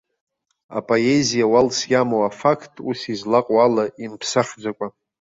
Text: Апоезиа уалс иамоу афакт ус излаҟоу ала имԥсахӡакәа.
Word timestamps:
Апоезиа 0.77 1.45
уалс 1.51 1.77
иамоу 1.91 2.23
афакт 2.29 2.73
ус 2.89 2.99
излаҟоу 3.13 3.57
ала 3.65 3.85
имԥсахӡакәа. 4.03 4.87